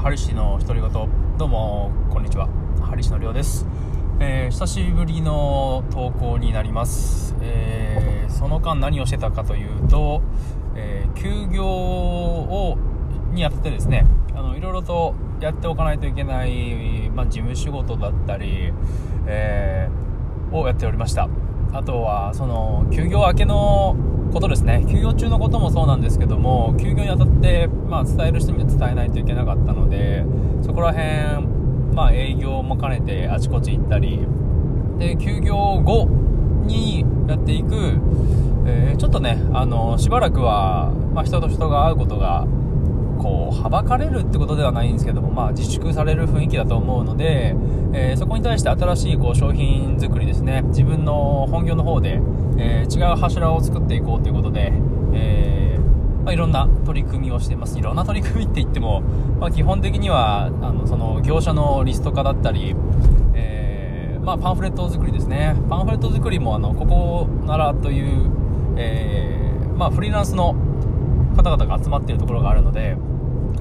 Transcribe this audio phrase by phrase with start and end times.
[0.00, 0.90] ハリシの独り言。
[1.36, 2.48] どうもこんにちは。
[2.80, 3.66] ハリシのりょうです、
[4.18, 10.22] えー久しぶりの投稿になります、えーその間何をしてたかというと、
[10.74, 12.78] えー休業を
[13.32, 18.72] にあたってですねあのいろいろとやっておかないといけない、まあ、事務仕事だったり、
[19.26, 21.28] えーをやっておりました。
[21.72, 23.96] あとはその休業明けの
[24.32, 24.84] ことですね。
[24.88, 30.24] 休業中のこともそうなんですけども休業にあたって、まあ、伝える人には伝えないといけなかったので
[30.62, 31.46] そこら辺、
[31.94, 34.20] まあ、営業も兼ねてあちこち行ったり
[34.98, 36.06] で休業後
[36.64, 37.74] にやっていく、
[38.66, 42.46] えーちょっとねあのしばらくは、まあ、人と人が会うことが
[43.20, 47.54] こうはばかれるってことではないんですけども、まあ、自粛される雰囲気だと思うので、
[47.92, 52.20] えーそこに対して新しいこう商品作りですね自分の本業の方で、
[52.58, 54.72] えー違う柱を作っていこうということで、
[55.14, 57.78] えーまあ、いろんな取り組みをしています。
[57.78, 59.00] いろんな取り組みって言っても、
[59.40, 62.74] まあ、基本的にはあのその業者のリスト化だったり、
[63.34, 65.56] えまあ、パンフレット作りですね。
[65.68, 68.30] パンフレット作りもあのここならという、
[68.76, 70.54] えまあ、フリーランスの
[71.36, 72.96] 方々が集まっているところがあるので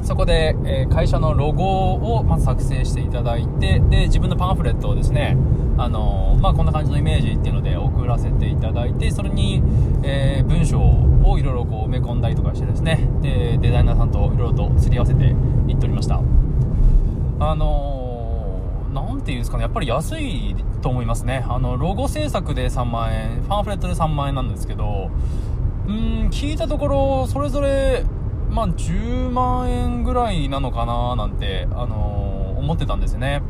[0.10, 5.38] そこで、えー会社のロゴをまず作成していただいてで自分のパンフレットをですね
[5.78, 9.62] あのーまあ、こんな感じのイメージっていうので送らせていただいてそれに、
[10.02, 15.26] えー文章をいろいろこう埋め込んだりとかしてですねでデザイナーさんといろいろとすり合わせて
[15.68, 16.16] いっておりました。
[16.16, 21.46] あのーなんていうんですかねやっぱり安いと思いますね。
[21.48, 25.12] あのロゴ制作で3万円パンフレットで3万円なんですけど
[25.88, 28.04] うん聞いたところそれぞれ
[28.50, 33.42] まあ10万円ぐらいなのかななんて、あのー思ってたんですね。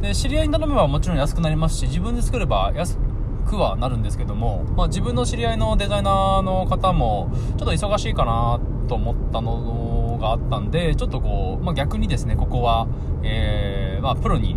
[0.00, 2.98] で知り合いに頼めばもちろん安くなりますし自分で作れば安
[3.46, 12.88] くはなるんですけども、まあ、自分の知り合いのデザイナーの方もちょっと忙しいかなと思ったのがあったんでちょっとこう、まあ、逆にですねここは、
[13.22, 14.56] えーまあ、プロに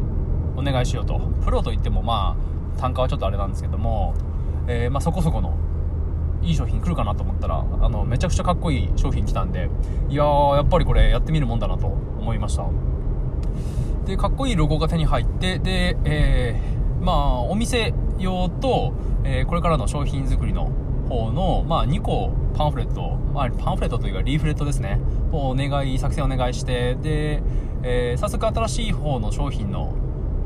[0.55, 1.19] お願いしようと。
[1.43, 2.37] プロといってもま
[2.77, 4.14] あ単価はちょっとあれなんですけども、
[4.67, 5.58] えーま、そこそこの
[6.43, 9.70] いい商品来るかなと思ったらあのめちゃくちゃかっこいい商品来たんで
[10.09, 12.65] いやーやっぱりこれやってみるもんだなと思いました。
[14.05, 18.93] でかっこいいロゴが手に入ってで、えーまあお店用と、
[19.23, 20.71] えーこれからの商品作りの
[21.09, 24.99] 方の、まあ、2個パンフレット、まあ、パンフレットというかリーフレットですね。
[25.31, 27.42] をお願い作成お願いしてで、
[27.83, 29.93] えー早速新しい方の商品の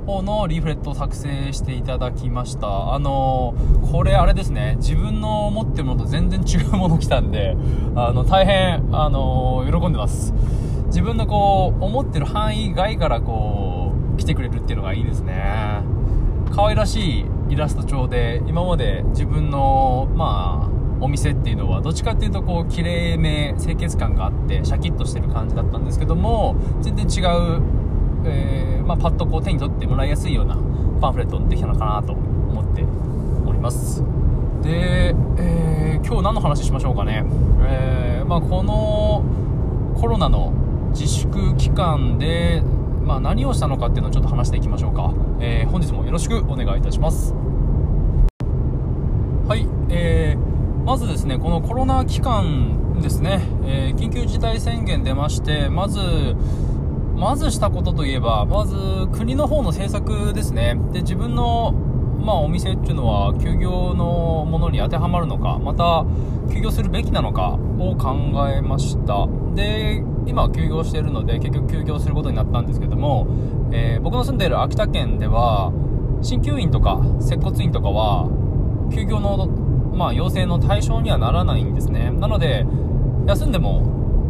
[0.08, 2.94] のリーフレットを作成していただきました。
[2.94, 4.76] あのーこれあれですね。
[4.80, 7.56] 自分の持ってるものと全然違うもの来たんで
[7.96, 10.34] あの大変、あのー喜んでます。
[10.88, 15.36] 自分のこう思ってる範囲外からこう来てくれるっていうのがいいですね。
[16.52, 27.62] 可愛らしいイラスト調で今まで自分のまあお店っていうのはどっちかっていうとこう綺麗め清潔感があってシャキッとしてる感じだったんですけども全然違う、
[28.26, 30.58] えーまあ、パッとこう手に取ってもらいやすいような
[31.02, 32.84] パンフレットできたのかなと思って
[33.46, 34.04] おります。
[34.62, 37.26] で、えー今日何の話しましょうかね、
[37.68, 39.26] えーまあ、この
[40.00, 40.54] コロナの
[40.92, 42.62] 自粛期間で、
[43.04, 47.34] まあ、何をしたのかっていうのをちょっと話していきましょうか、え本日もよろしくお願いいたします。
[49.48, 56.00] はい、えーまずですねこのコロナ期間ですね、え緊急事態宣言出ましてまず
[57.18, 58.76] まずしたことといえばまず
[59.12, 60.80] 国の方の政策ですね。
[60.94, 61.74] で自分の
[62.20, 66.06] まあ、お店っていうのは休業のものに当てはまるのかまた
[66.54, 69.28] 休業するべきなのかを考えました。
[69.56, 73.28] で今休業しているので結局休業することになったんですけども、
[73.72, 75.72] えー僕の住んでいる秋田県では
[76.22, 78.28] 鍼灸院とか接骨院とかは
[78.94, 79.48] 休業の、
[79.96, 82.12] まあ、要請の対象にはならないんですね。
[82.12, 82.66] なので
[83.26, 83.82] 休んでも、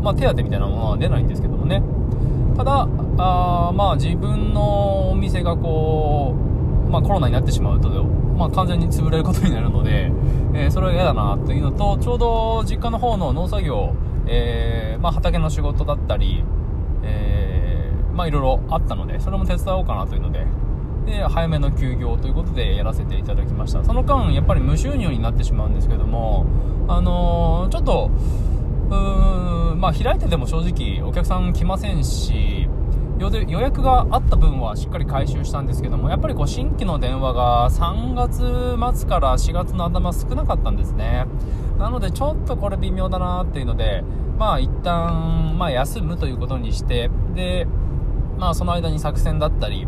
[0.03, 1.81] まあ、手当みたいなものは出ないんですけどもね。
[2.57, 2.87] ただ
[3.17, 6.35] あまあ自分のお店がこ
[6.87, 10.11] う、まあ、コロナになってしまうと、まあ、完全に潰れることになるので、
[10.53, 13.93] えーそれは嫌だなというのとちょうど実家の方の農作業、
[14.27, 16.43] えーまあ、畑の仕事だったり、
[17.03, 20.45] えーまあいろいろあったのでそれも手伝おうかなというので
[21.05, 23.83] で早めの休業ということでやらせていただきました。
[23.83, 26.45] その間やっぱり無収入になってしまうんですけども
[26.87, 28.09] あのーちょっと
[28.89, 32.67] うーんまあ開いてても正直お客さん来ませんし
[33.19, 41.25] 予約があった分はしっかり回収したんですけどもやっぱりこう新規の電話が3月末から4月の頭少なかったんですね。
[41.79, 44.03] なのでちょっとこれ微妙だなっていうので
[44.37, 47.67] まあ一旦まあ休むということにしてで
[48.37, 49.87] まあその間に作戦だったり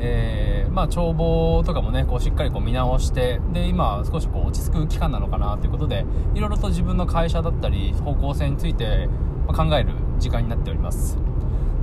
[0.00, 6.04] えーまあ、帳簿とかもねこうしっかりこう見直してで今少しこう落ち着く期間なのかなということで
[6.34, 9.08] いろいろと自分の会社だったり方向性について
[9.46, 11.18] 考える時間になっております。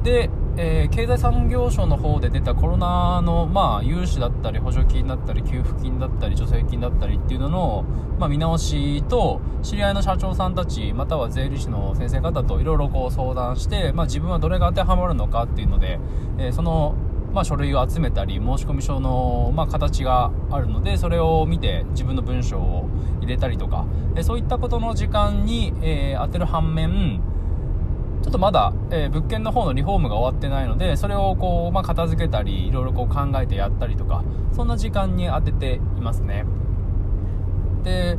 [0.03, 7.85] で、えー、経済産業省の方で出たコロナの、まあ、融資だったり補助金だったり給付金だったり助成金だったりっていうのの、
[8.17, 15.99] まあ、見直しと知り合いの社長さんたちまたは税理士の先生方といろいろ相談して、まあ、自分はどれが当てはまるのかっていうので、
[16.39, 16.95] えー、その
[17.33, 22.89] まあ、書類を集めたり申込書の、まあ、形があるのでそれを見て自分の文章を
[23.21, 23.85] 入れたりとか、
[24.15, 27.21] えそういったことの時間に、えー、当てる反面
[28.21, 34.23] ちょっとまだ、えー、物件の方のリフォームが終わってないのでそれをこう、まあ、片付けたりいろいろこう考えてやったりとか
[34.53, 36.45] そんな時間に当てていますね。
[37.83, 38.17] で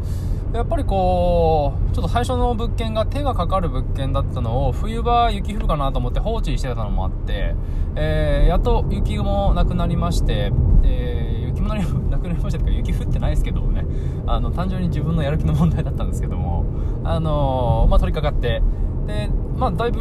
[0.52, 7.54] やっぱりこうちょっと最初の物件が手がかかる物件だったのを冬場雪降るかなと思って放置してたのもあって、
[7.96, 10.52] えー、やっと雪もなくなりまして、
[10.84, 13.86] えー、雪もなくなりましたとか雪降ってないですけどね。
[14.26, 16.64] あの単純に自分のやる気の問題だったんですけども。
[17.04, 18.62] あのー、まあ、取り掛かって。
[19.06, 20.00] でまあだいぶ、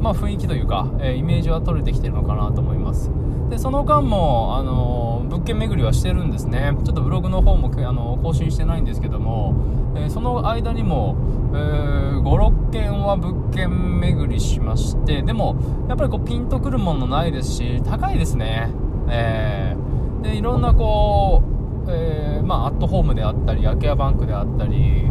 [0.00, 3.10] まあ、雰囲気というか、えイメージは取れてきてるのかなと思います。
[3.50, 6.72] でその間も、あの物件巡りはしてるんですね。
[6.84, 9.54] ちょっとブログの方も、あの更新してないんですけども、
[9.94, 11.16] えー、その間にも、
[11.54, 15.56] えー、56件は物件巡りしましてでも
[15.88, 18.70] やっぱりこうピンとくるものないですし高いですね、
[19.08, 21.42] えー、でいろんなこ
[21.86, 25.04] う、えまあ、アットホームであったり空き家バンクであったり、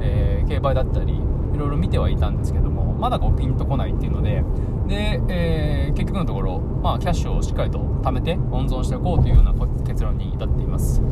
[0.00, 4.42] え競売だったりいろいろ見てはいたんですけどもまだこうピンとこないっていうので
[4.86, 9.52] で、えー、結局のところ、まあ、キャッシュをしっかりと貯めて温存していこうというような
[9.84, 11.02] 結論に至っています。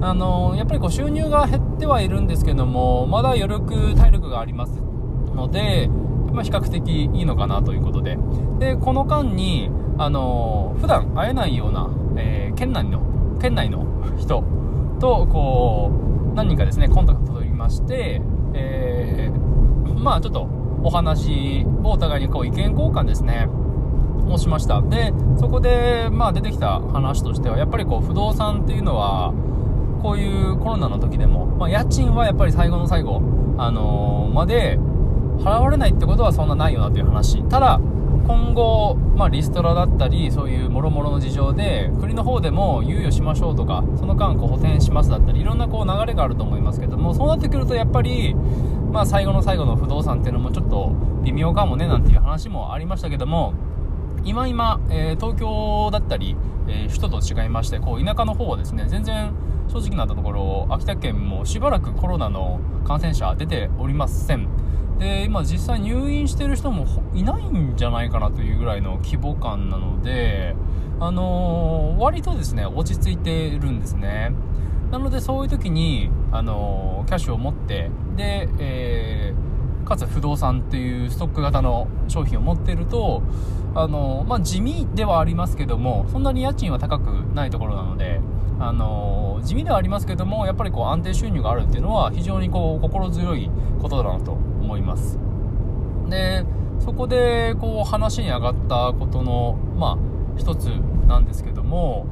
[0.00, 4.80] あのやっぱりこう収入が減ってはいるんですけどもまだ余力体力があります
[5.34, 5.88] ので、
[6.32, 8.16] まあ、比較的いいのかなということで。
[8.60, 13.02] でこの間にあの普段会えないような、えー、県内の
[13.40, 13.86] 県内の
[14.16, 14.44] 人
[15.00, 15.90] とこ
[16.32, 18.20] う何人かですねコンタクト取りまして、
[18.54, 19.48] えー
[19.98, 20.48] まあちょっと
[20.82, 23.48] お話をお互いにこう意見交換ですね。
[24.28, 24.82] をしました。
[24.82, 29.32] でそこでまあ出てきた話としてはやっぱりこう不動産っていうのは
[30.02, 33.20] こういうコロナの時でも、まあ、家賃はやっぱり最後の最後、
[33.58, 34.78] あのー、まで
[35.38, 37.42] 払われないってことはそんなないよなという話。
[37.44, 37.80] ただ
[38.26, 48.36] 今後、まあ、リストラだったりそういうもろもろの事情で国の方でも猶予しましょうとかその間こう補填しますだったりいろんなこう流れがあると思いますけどもそうなってくるとやっぱり
[48.90, 50.92] まあ、最後の最後の不動産っていうのもちょっと
[51.22, 53.54] 微妙かもねなんていう話もありましたけども
[54.24, 56.36] 今今、えー、東京だったり、
[56.66, 59.32] えー、首都と違いましてこう田舎の方はですね全然
[59.68, 64.48] 正直なところ秋田県もしばらくコロナの感染者出ておりません。
[64.98, 70.56] で今実際入院してる人もいないんじゃないかなというぐらいの規模感なので
[70.98, 74.32] あのー、割とですね落ち着いてるんですね。
[74.90, 83.22] なのでそういう時に、あのキャッシュを持ってで、えー、かつ不動産っていうストック型の商品を持ってると、
[83.74, 87.04] あのまあ、地味ではありますけどもそんなに家賃は高く
[87.34, 88.20] ないところなので、
[88.60, 93.50] あの地味ではありますけどもやっぱりこう安定収入があるっていうのは非常にこう心強い
[93.80, 95.18] ことだなと思います。
[96.08, 96.44] で
[96.80, 99.98] そこでこう話に上がったことのまあ
[100.36, 100.66] 一つ
[101.06, 102.06] なんですけども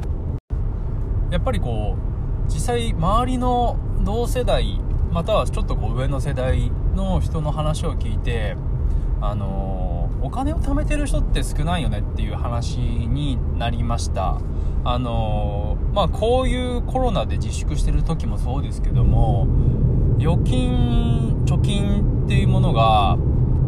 [1.31, 2.16] やっぱりこう
[2.49, 4.81] 実際周りの同世代
[5.13, 8.57] またはちょっとこう上の世代の人の話を聞いて
[9.21, 14.41] あのお金を貯めてる人って少ないよねっていう話になりました。
[14.85, 19.49] あのまあこういうコロナで自粛してる時もそうですけども
[20.19, 23.17] 預金貯金っていうものが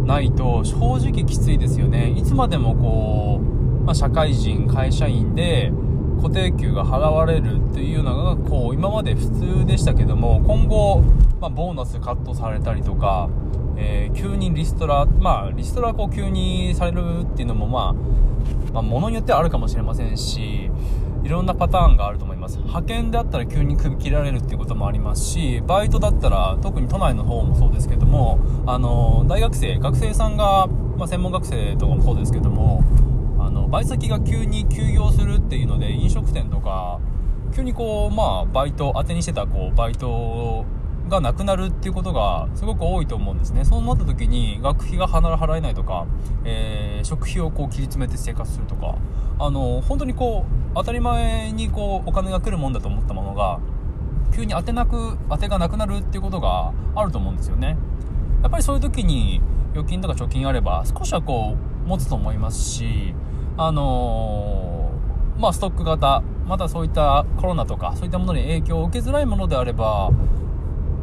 [0.05, 2.11] ないと正直きついですよね。
[2.11, 5.73] いつまでもこう、まあ、社会人会社員で
[6.19, 11.03] 固定給が払われるっていうのがこう今まで普通でしたけども今後、
[11.41, 13.29] まあ、ボーナスカットされたりとか、
[13.77, 17.95] えー、急にリストラまあリストラこう急にされるっていうのもま
[18.71, 20.71] あ、まあ、ものによってはあるかもしれませんし
[21.25, 22.59] いろんなパターンがあると思います。
[22.59, 32.83] 派遣であったら急に首切られるっていうこともありますしバイトだったら特に都内の方もそうですけどもあの大学生学生さんが、まあ、専門学生とかもそうですけども
[33.71, 37.01] バイ先が急に休業するっていうので飲食店とか
[37.55, 40.65] 急にこうまあバイト当てにしてたこうバイト
[41.09, 43.65] がなくなるっていうことがすごく多いと思うんですね。
[43.65, 46.07] そうなった時に学費が払えないとか、
[46.45, 48.97] えー、食費をこう切り詰めて生活するとか
[49.39, 53.61] あの本当にこう当たり前にこうお金が来るもんだと思ったものが
[54.35, 57.77] 急に当てなく当てがなくなるっていうことがあると思うんですよね。
[58.43, 59.41] やっぱりそういう時に
[59.73, 63.15] 預金とか貯金あれば少しはこう持つと思いますし
[63.59, 70.11] あのー、まあ、ストック型、またそういったコロナとか、そういったものに影響を受けづらいものであれば、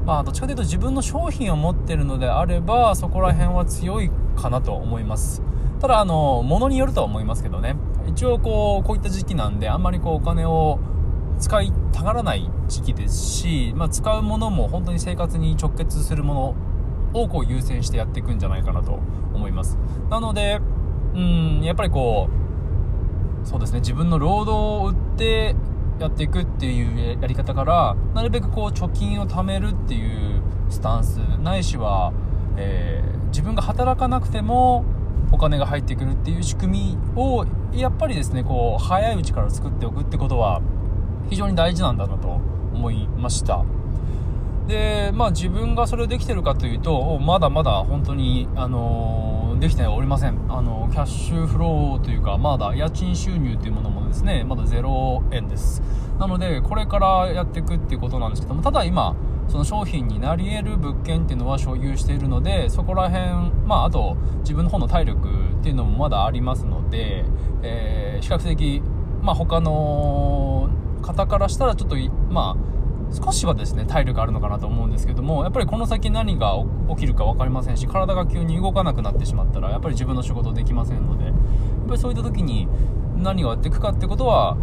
[0.05, 5.43] まあ、どっちかというと自分の商品を持ってるのであれば、そこら辺は強いかなと思います。
[5.79, 7.75] ただあの物によるとは思いますけどね
[8.07, 10.79] 一応こうこういった時期なんであんまりこうお金を
[11.39, 16.55] 使いたがらない時期ですし、まあ、使うものも本当に生活に直結するも
[17.13, 18.93] のをこう優先してやっていくんじゃないかなと
[19.33, 19.77] 思います
[20.09, 20.59] なので
[21.13, 22.44] うんやっぱりこう
[23.45, 23.79] そうですね。
[23.79, 25.55] 自分の労働を売って
[25.99, 31.17] やっていくっていうやり方からなるべくこう貯金を貯めるっていうスタンス。
[31.17, 32.11] ないしは、
[32.57, 34.83] えー、自分が働かなくても
[35.31, 40.61] お金が入ってくるっていう仕組みをやっぱりですねこう早いうちから作っておくってことは
[41.29, 42.27] 非常に大事なんだなと
[42.73, 43.63] 思いました。
[44.67, 50.37] でまあ自分がそれをできてるかというとまだまだ本当にあのー、できておりません。
[50.49, 55.81] あのキャッシュフローというかまだ家賃収入というものもですねまだ0円です。
[56.19, 59.15] なのでこれからやっていくっていうことなんですけどもただ今
[59.47, 67.25] その商品になり得る物件っていうのは所有しているのでそこら辺まああと自分の方の体力っていうのもまだありますので、
[67.63, 68.81] えー、比較的
[69.21, 70.69] まあ他の
[71.01, 71.95] 方からしたらちょっと
[72.29, 76.55] まあ少しはですね体力あるのかなと思うんですけどもやっぱりこの先何が
[76.89, 81.33] 起きるか分かりませんし体が急に動かなくなってしまったらやっぱり自分の仕事できませんのでやっ
[81.87, 82.67] ぱりそういった時に
[83.17, 84.57] 何をやっていくかってことは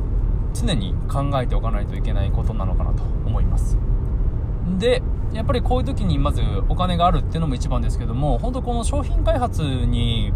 [0.52, 3.78] 常に考えておかないといけないことなのかなと思います。
[4.78, 10.32] でやっぱりこういう時にまずお金があるっていうのも一番ですけども本当この商品開発に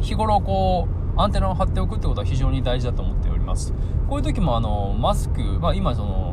[0.00, 3.74] 日頃こうアンテナを張っておくってことは非常に大事だと思っております。
[4.08, 6.29] こういう時もあのマスク、まあ、今その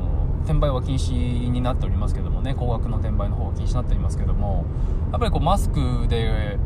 [0.48, 4.66] 転売は禁止になっておりますけどもね高額の転売の方は禁止になっておりますけども
[5.12, 6.58] やっぱりこうマスクで、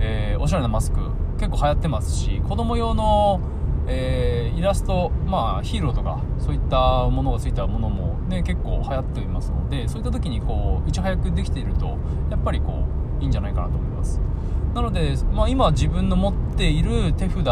[0.00, 0.98] えー、おしゃれなマスク
[1.38, 3.40] 結構流行ってますし子供用の、
[3.86, 11.96] えー、イラスト、まあ、ヒーローとかそういったものがついたものも、ね、結構流行っていますのでそういった時にこういち早くできていると
[12.30, 12.84] やっぱりこ
[13.20, 14.20] ういいんじゃないかなと思います。
[14.74, 17.44] なので、まあ、今自分の持っている手札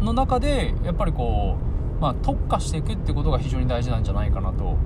[0.00, 1.73] の中でやっぱりこう
[2.04, 4.76] まあ、特化していくってことが非常に大事なんじゃないかなと。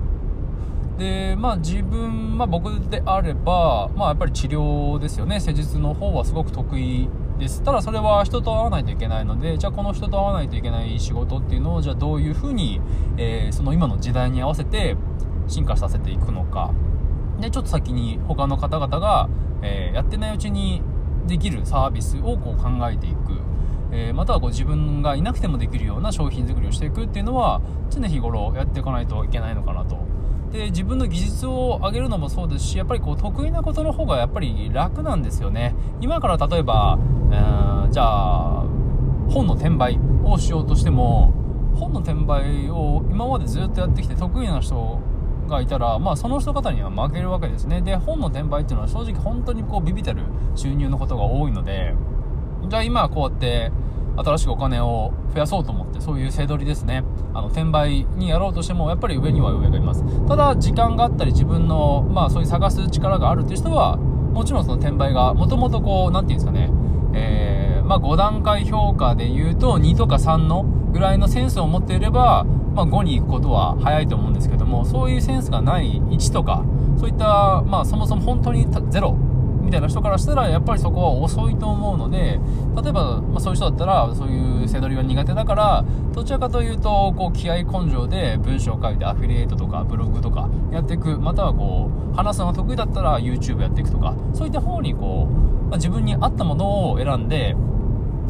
[0.97, 5.41] でまあ自分、まあ、僕であれば、まあ、やっぱり治療ですよね。
[5.41, 7.61] 施術の方はすごく得意です。
[7.61, 12.79] ただそれは人と会わないといけないのでじゃあこの人と会わないといけない仕事っていうのをじゃあどういうふうに、
[13.17, 14.95] えー、その今の時代に合わせて
[15.49, 16.71] 進化させていくのか。
[17.41, 19.27] でちょっと先に他の方々が、
[19.61, 20.81] えー、やってないうちに
[21.27, 23.48] できるサービスをこう考えていく。
[23.91, 29.97] えー、またはこう自分がいなくてもできるような商品作りをしていくっていうのは常日頃やっていかないといけないのかなと。
[30.51, 35.75] で自分の技術を上げるのもそうですしやっぱりこう得意なことの方がやっぱり楽なんですよね。
[36.01, 36.97] 今から例えば、
[37.31, 38.63] えー、じゃあ
[39.29, 41.33] 本の転売をしようとしても
[41.75, 44.99] 本の転売を今までずっとやってきて得意な人
[45.47, 47.81] がいたら、まあ、その人方には負けるわけですね。
[47.81, 50.23] で本の転売っていうのは正直本当にこうビビたる
[50.55, 51.93] 収入のことが多いので
[52.69, 53.71] じゃあ今はこうやって
[54.17, 57.03] 新しくお金を増やそうと思ってそういう背取りですね。
[57.33, 60.03] あの転売にやろうとしてもやっぱり上には上がいます。
[60.27, 66.71] ただ時間があったり自分のまあそういう探す力があるっていう人はもちろんその転売がもともとこう何て言うんですかね。
[67.13, 72.45] えー、まあ、5段階評価で言うと2とか3のぐらいのセンスを持っていれば、
[72.75, 76.63] まあ、5に行くことは早いと思うんですけどもそういうセンスがない1とか
[76.97, 79.15] そういった、まあ、そもそも本当に0
[79.69, 82.39] みたいな人からしたらやっぱりそこは遅いと思うので
[82.81, 95.33] 例えば、まあ、そういう人だったらそういう背取りは苦手だからどちらかというとこう気合根性で文章を書いてアフィリエイトとかブログとかやっていくまたはこう話すのが得意だったら YouTube やっていくとかそういった方にこう、
[95.69, 97.55] まあ、自分に合ったものを選んで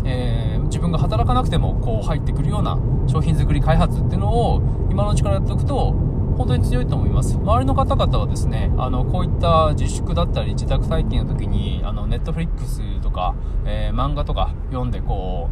[0.05, 5.93] えー、自分が働かなくてもこう入ってくるような商品作り開発っていうのを今のうちからやっておくと
[6.39, 7.35] 本当に強いと思います。
[7.35, 15.49] 周りの方々はですねあのこういった自粛だったり自宅待機の時にあのネットフリックスとか、えー、漫画とか読んでこ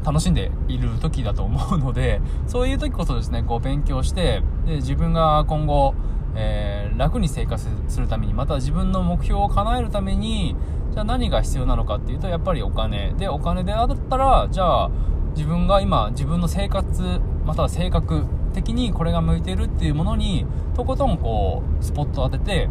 [0.00, 5.96] う楽しんでいる時だと思うのでそういう時こそですねこう勉強してで自分が今後、
[6.36, 10.54] えー、楽に生活するためにまた自分の目標を叶えるために
[10.92, 13.14] じゃあ何が必要なのかっていうとやっぱりお金。
[13.18, 14.90] でお金であったらじゃあ
[15.34, 22.68] 自分が今自分の生活または性格的にこれが向いてるっていうものにとことんこうスポットを当てて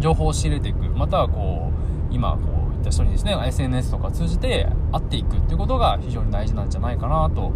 [0.00, 0.78] 情報を仕入れていく。
[0.90, 1.70] またはこ
[2.10, 2.38] う今こ
[2.70, 7.52] ういった人にですね SNS とか通じて会っていくっていうことが非常に大事なんじゃないかなと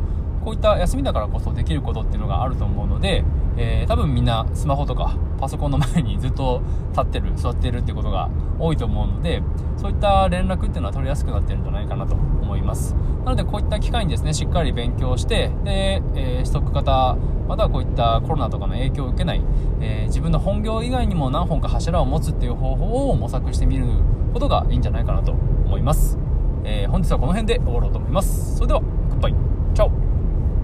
[0.46, 3.24] こういった休みだからこそできることっていうのがあると思うので、
[3.56, 6.62] えー、多分みんなスマホとかパソコンの前にずっと
[6.92, 9.42] 立ってる座ってるってことが多いと思うので
[9.76, 12.94] そういった連絡っていうのは取りやすくなってるんじゃないかなと思います。
[13.24, 17.16] なのでこういった機会にですねしっかり勉強してで、えー、ストック型
[17.48, 19.42] またはこういったコロナとかの影響を受けない、
[19.80, 23.86] えー、自分の本業以外にも何本か柱を持つっていう方法を模索してみる
[24.32, 26.16] ことがいいんじゃないかなと思います。
[26.62, 28.54] えー本日はこの辺で終わろうと思います。
[28.54, 29.34] それではグッバイ
[29.74, 30.05] チャオ。